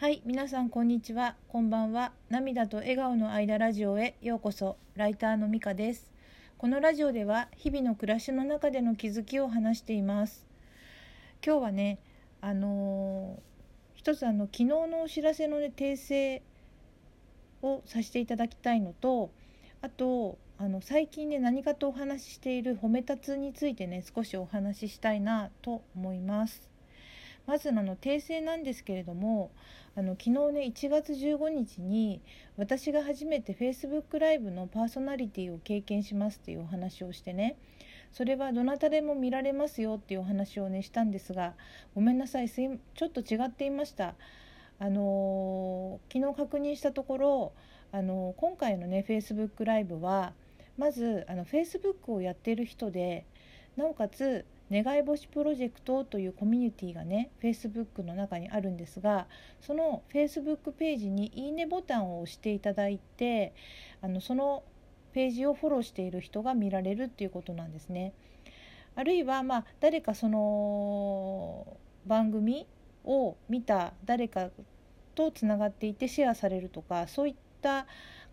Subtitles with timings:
[0.00, 1.34] はい、皆さんこんにちは。
[1.48, 2.12] こんばんは。
[2.30, 4.76] 涙と笑顔の間ラジオへようこそ。
[4.94, 6.08] ライターのみかです。
[6.56, 10.46] このラジオでは日々の暮らしの中での気づきを話しています。
[11.44, 11.98] 今日はね、
[12.40, 13.40] あのー
[13.96, 16.44] 一つあの昨日のお知らせのね訂正
[17.62, 19.32] をさせていただきたいのと、
[19.82, 26.77] あとあの最近ね何かとお話ししている褒め立つについてね少しお話ししたいなと思います。
[27.48, 29.50] まずあの訂正なんですけれども
[29.96, 32.20] あの昨日ね1月15日に
[32.58, 37.56] 私が初めて Facebook ライブのパーソナリティを経験しますっていうお話をしてね
[38.12, 41.54] それはどなたでも見られますよっていうお話をねしたんですが
[41.94, 44.14] ごめんなさいすいちょっと違っていました。
[44.80, 47.52] あのー昨日確認したところ、
[47.90, 50.32] あの今回のね Facebook ライブは
[50.76, 53.24] まずあの Facebook をやっている人で
[53.76, 59.26] なおかつ願い星プロジェクトというコミュニティがね Facebook の中にあるんですが
[59.60, 63.54] その Facebook ページにいいねボタンを押していただいて
[64.02, 64.62] あのその
[65.12, 68.12] ページをフォローしている人が見られるっていうことなんですね。
[68.94, 72.66] あるいはまあ誰かその番組
[73.04, 74.50] を見た誰か
[75.14, 77.86] とつながっていてシェアされるとかそういった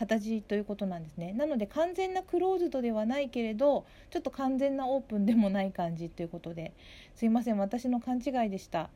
[0.00, 1.34] 形ということなんですね。
[1.34, 6.72] なので完全なクローズドではないけれどちょっと完全なオープンでもない感じということで。
[7.14, 8.88] すいません私の勘違いでした。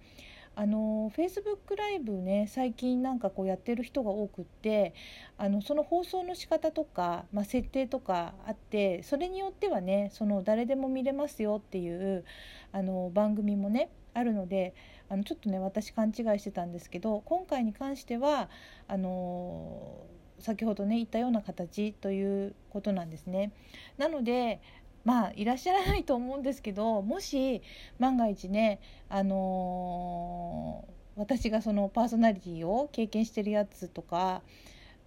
[0.56, 4.94] あの Facebook ライブね最近なんかこうやってる人が多くって
[5.36, 12.24] あのその放送の仕方とか、まあ、設定とかあってそれによってはねその誰でも見れますよっていう
[12.70, 14.74] あの番組もねあるので
[15.08, 18.48] あのちょっとね私勘違いしてたんですけど今回に関しては
[18.86, 20.06] あの
[20.38, 23.52] 先ほどね言ったような形ということなんですね。
[23.98, 24.60] なので
[25.04, 27.62] まあいらっしゃらないと思うんですけどもし
[27.98, 30.84] 万が一ねあの
[31.16, 34.42] 私がそのパーソナリティを経験してるやつとか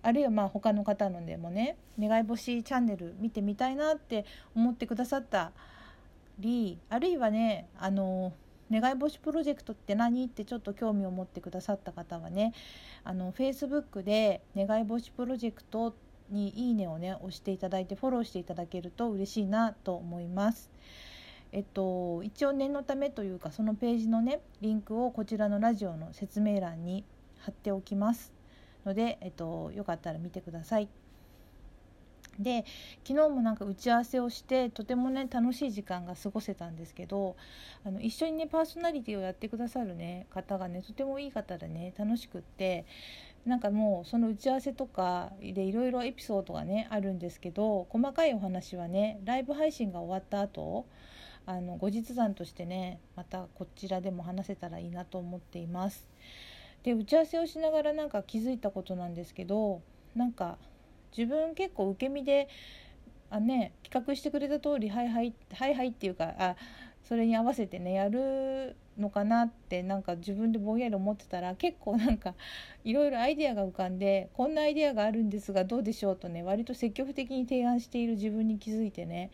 [0.03, 4.25] あるいはまあ他の方のでもね願い星チャンネル見てみたいなって
[4.55, 5.51] 思ってくださった
[6.39, 8.31] りあるいはねあの
[8.71, 10.25] 願い星プロジェクトって何？
[10.25, 12.53] ってちょっと興味を持ってくださった方はね
[13.03, 15.95] あの Facebook で願い星プロジェクト
[16.29, 20.69] にいいねをね押していただいてフォローしていただけると嬉しいなと思います。
[21.53, 27.05] えっと、一応念のためというかそのページのねリンクをこちらのラジオの説明欄に
[27.39, 28.33] 貼っておきます
[28.85, 30.89] ので、えっと、よかったら見てください。
[32.39, 32.65] で
[33.05, 37.35] 昨日もなんか打ち合わせをしてとてもね楽しい時間が過ごせたんですけど
[37.85, 42.85] あの一緒にねパーソナリティをやってくださるね方がねとてもいい方でね楽しくって
[43.45, 50.85] なんかもうその打ち合わせとかでいろいろエピソードがねあるんですけど細かいお話はねライブ配信が終わった後
[51.45, 56.09] あの後日談としてねまたこちらでも話せたらいいなと思っています。
[56.83, 59.81] で打ち合わせをしながらなんか気づいたことなんですけど
[60.13, 60.57] なんか
[61.17, 62.47] 自分結構受け身で
[63.29, 66.55] あね企画してくれた通り「はいはいはいはい」っていうかあ
[67.03, 72.35] それに合わせてねやるのかなってなんか自分でぼんやり思ってたら結構なんか
[72.83, 79.31] いろいろアイデアが浮かんでこんなアイデアがあるんですがどうでしょうとね割と積極的に提案している自分に気づいてね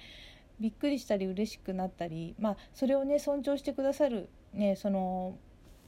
[0.59, 5.35] びっくりしたり嬉しくなったりまあそれをね尊重してくださるねその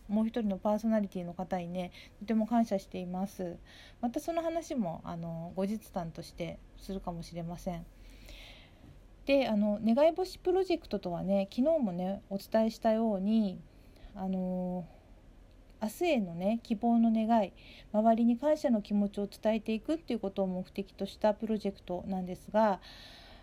[0.07, 3.57] もう一人のパーソナリティの方にねとても感謝しています
[4.01, 7.85] またその話もあの後日談としてするかもしれません
[9.25, 13.59] であの願い星プロジェクトとはね昨日もねお伝えしたように
[14.15, 14.85] あの
[15.81, 17.53] 明日へのね希望の願い
[17.91, 22.79] 周りに感謝の気持ちを伝えていくっていうことを目的としたプロジェクトなんですが、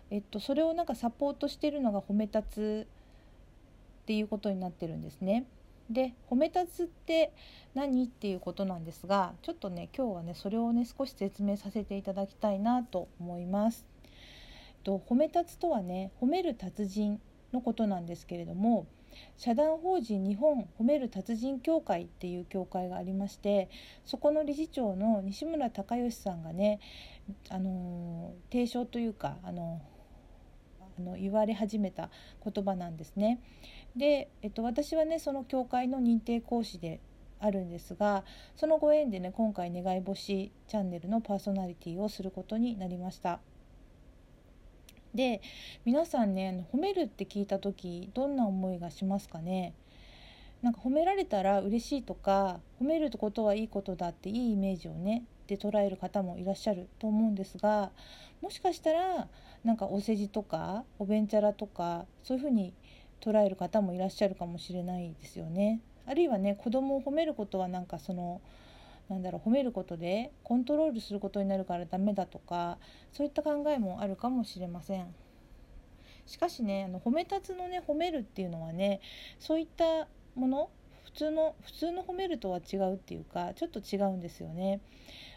[0.09, 2.87] えっと、それをなんかサポートしてるのが褒め立つ
[4.03, 5.45] っていうことになってるんですね。
[5.89, 7.33] で褒め立つって
[7.73, 13.85] 何っていうことなんですがちょっとね今日はねそれをね少し説明させていただきたいなと思います。
[14.83, 17.21] と褒め立つとはね褒める達人
[17.53, 18.85] のことなんですけれども
[19.37, 23.69] 社団法人日本褒める達人協会っていう協会がありまして
[24.05, 26.79] そこの理事長の西村孝義さんがね、
[27.49, 29.81] あの提唱というか、あの
[30.97, 32.09] あの言われ始めた
[32.43, 33.39] 言葉なんですね。
[33.95, 36.99] で、えっと、私はねその協会の認定講師で
[37.39, 38.23] あるんですが
[38.55, 43.39] そのご縁でね今回願い星チャンネルのパーソナリティをすることになりました。
[45.13, 45.41] で
[45.85, 49.73] 皆さんね褒めるって聞いた時どんな思いがしますかね？
[50.63, 57.91] なんか褒められたら嬉しいとか褒めるってことはいいことだっていいイメージをねで捉える方もいらっしゃると思うんですが
[58.41, 59.27] もしかしたら
[59.63, 62.73] なんかお世辞とかおべんちゃらとかそういうふうに
[63.21, 65.79] 捉える方もいらっしゃるかもしれないですよね。
[66.05, 68.41] あるいはね子供を褒めることはなんかその
[69.09, 72.77] なんだろう褒めることでコントロールすることになるからダメだとか
[73.11, 75.13] そういった考えもあるかもしれません。
[76.25, 79.01] しかしねあの褒め立つのね褒めるっていうのはね
[79.39, 80.69] そういったもの
[81.05, 84.81] 普通の普通の褒めるとは違うっていうかちょっと違うんですよね。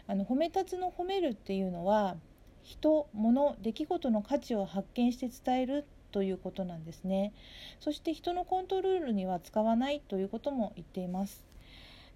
[0.07, 2.15] あの褒め立つの褒めるっていうのは
[2.63, 7.33] 人物出来事の価値を発見して伝えるということなんですね
[7.79, 11.45] そして人のコントロールには使わないということも言っています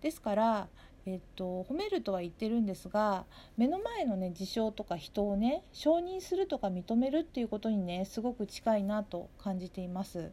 [0.02, 0.68] ですから
[1.06, 3.26] えっと、褒めるとは言ってるんですが
[3.58, 10.32] 目の前のね事象とか人をね承認するとか認めるっていうことにねすごく近いなと感じています。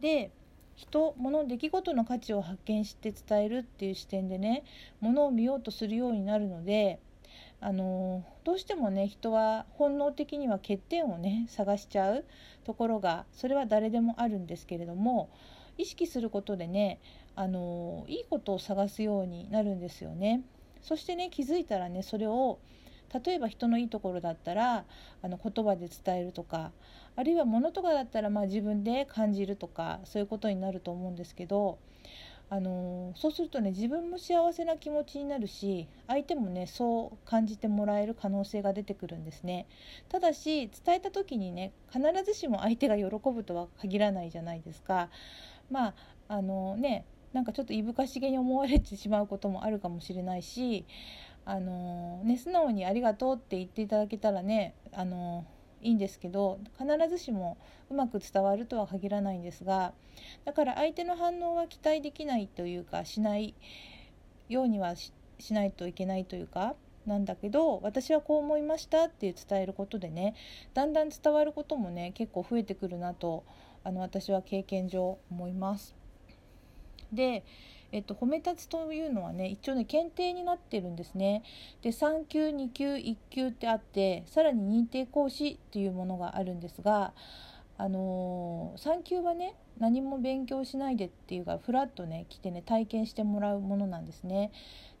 [0.00, 0.32] で
[0.76, 4.64] 人物出来事の価値を発見して伝えるっていう視点でね
[5.00, 6.98] ものを見ようとするようになるので
[7.60, 12.24] あのどうしてもね人は本能的には欠点をね探しちゃう
[12.64, 15.30] ところがそれは誰でもあるんですけれども
[15.78, 17.00] 意識することでね
[17.36, 20.42] あのいいことを探すようになるんですよね。
[20.82, 22.58] そしてね気づいたらねそれを
[23.24, 24.84] 例えば人のいいところだったら
[25.22, 26.72] あの言葉で伝えるとか
[27.16, 31.78] あるいは物とかだったらまあ自分で感じるとかそういうことになると思うんですけど
[32.50, 39.66] あのそうするとね自分も幸せな気持ちになるし相手もねそう感じてもらえる可能性が出てくるんですね。
[40.08, 45.08] ただし伝えた時にね必ずしも相手が喜ぶとは限らないじゃないですか。
[45.70, 45.94] まあ
[46.28, 50.84] あのねなんかちょっといぶかしげに思われてしまうこともあるかもしれないし
[51.46, 55.44] あのね素直に「ありがとう」って言っていただけたらねあの
[55.82, 57.58] いいんですけど必ずしも
[57.90, 59.92] うまく伝わるとは限らないんですが
[60.46, 63.54] だから相手の反応は期待できないというかしない
[64.48, 65.12] ようにはし
[65.50, 66.74] ないといけないというか
[67.06, 70.34] なんだけど私はこう思いましたって伝えることでね
[70.72, 73.44] だんだん伝わることもね結構増えてくるなと
[73.82, 75.94] あの私は経験上思います。
[77.12, 77.44] で
[77.94, 81.44] えっと、褒め立つというのはね一応ね検定になってるんですね。
[81.80, 87.12] で3級2級1級ってあってさらに認定講師っていうものがあるんですが、
[87.78, 94.50] あのー、3級はね何も勉強しないでっていうかフラッとね来てね体験してもらうものなんですね。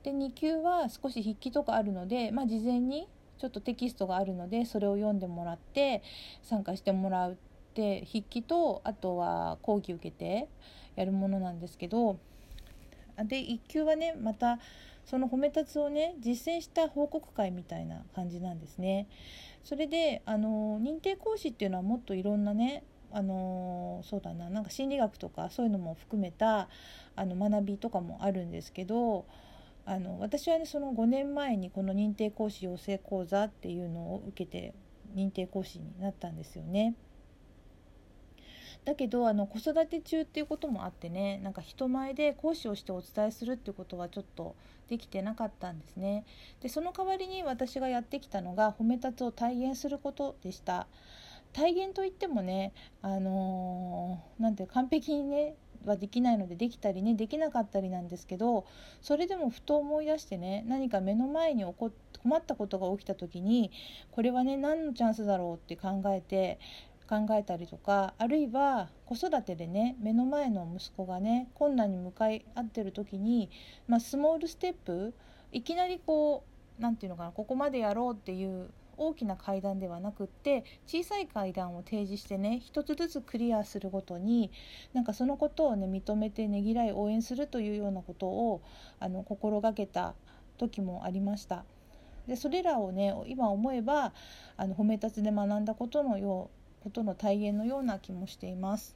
[0.04, 3.08] で2級は少し筆記とかあるので、まあ、事前に
[3.38, 6.04] ちょっとテキストがあるのでそれを読んでもらって
[6.42, 7.36] 参加してもらうっ
[7.74, 10.48] て筆記とあとは講義受けて
[10.94, 12.20] やるものなんですけど
[13.22, 14.58] で1級はねまた
[15.04, 19.06] その褒め立つをね実践した報告会みたいな感じなんですね。
[19.62, 26.68] それであの認定講師っていうのはもっといろんなねあのそうだななんか心理学とかそういうのも含めた
[27.16, 29.24] あの学びとかもあるんですけど
[29.86, 34.74] あの私はねその5年前にこの認定講師養成講座っていうのを受けて
[35.14, 36.94] 認定講師になったんですよね。
[38.84, 44.54] だけどあの子育て中っていうこともあってねなんか人前で講師をしてお伝えするっていうことはちょっと
[44.88, 46.24] できてなかったんですね。
[46.60, 50.86] でその代わりに私がやってきたのが褒め立つを体現することでした。
[51.54, 55.54] 体現といってもね、あのー、なんて完璧にね
[55.86, 58.66] はできないのでできたりねできなかったりなんですけど
[59.00, 61.92] それでもふと思い出してね何か目の前に起こ
[62.22, 63.70] 困ったことが起きた時に
[64.10, 66.58] これはね何のチャンスだろうって考えて
[67.08, 73.50] 考えたりとかあるいは子育てでね目の前の息子がね困難に向かい合ってる時に、
[73.86, 75.14] まあ、スモールステップ
[75.52, 76.44] いきなりこ
[76.78, 84.50] う何て言うのかなここまでやろうっていう大きな階段ではなくって小さい階段を提示してね一つずつクリアするごとに
[84.92, 88.62] なんかそのことをね認めてねぎらい応援するというようなことを
[89.00, 90.14] あの心がけた
[90.58, 91.64] 時もありました。
[92.26, 94.12] でそれらをね今思えば
[94.56, 98.94] あの褒め立つで学んだことのようことの体現のような気もしています。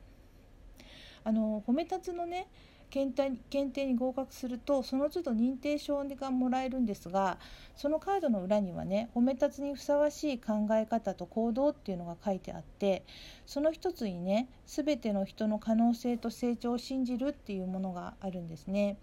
[1.25, 2.47] あの褒め立つのね
[2.91, 7.39] 検定検定に合格するとその都度認定証がもらえるんですが
[7.77, 13.05] そのカードの裏にはね褒め立つにふさわしい考え方と行動っていうのが書いてあって
[13.47, 18.97] その一つにね全ての人の可能性と成長を信じるっていうものがあるんですね。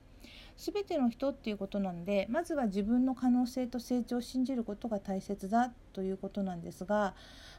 [0.57, 7.13] 全ての人っていうことなんでまずは自分の可能性と成長を信じることが大切だということなんですが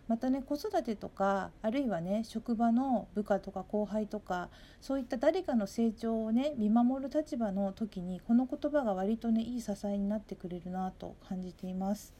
[0.09, 4.49] またね子育てとかあるいはね職場の部下とか後輩とか
[4.81, 12.15] そういった誰かの成長をね見守る立場の時にこの言葉が割とねいい支えになってくれるなと感じています。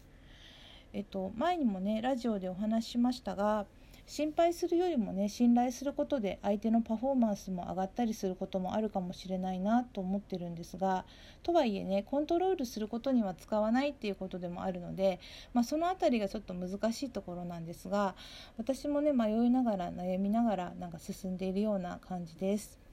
[0.93, 3.67] えっと、前にもねラジオでお話ししましたが
[4.07, 11.05] 心配するよりもね信頼することで相手のパフォーマンスも上がったりすることもあるかもしれないなと思ってるんですが
[11.43, 15.19] とはいえねコントロールすることには使わないっていうことでもあるので、
[15.53, 18.15] まあ、その辺りがちょっと難しいところなんですが
[18.59, 22.86] 私もね迷いながら悩みながらなんか進んでいるような感じです。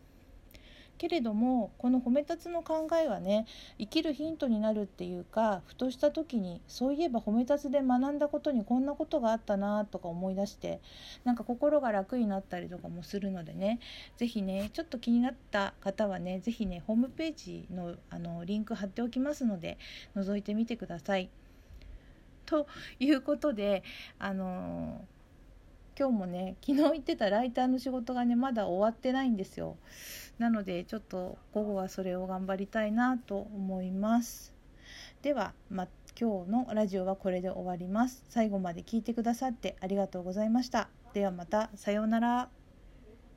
[0.98, 3.46] けれどもこの褒め立つの考えはね
[3.78, 10.82] 生きるヒントになるっていうかふとした時にそういえば褒め立つで学んだことにこんなことがあったなとか思い出して
[11.24, 13.80] なんか心が楽になったりとかもするのでね
[14.18, 19.78] 是非ねちょっと気になった方はね是非ねホームページのあのリンク貼っておきますので
[20.16, 21.30] 覗いてみてください。
[22.46, 22.68] と
[23.00, 23.84] いうことで
[24.20, 25.06] あの
[25.98, 29.78] 今日もね昨日言ってたライターの仕事がねまだ終わってないんですよ。
[30.40, 34.54] なのでちょっと午後はそれを頑張りたいなと思います。
[35.22, 35.88] では、ま、
[36.20, 38.26] 今日のラジオはこれで終わります。
[38.30, 40.90] 最後まで聞いてくださってありがとうございました。
[41.14, 42.63] ではまたさようなら。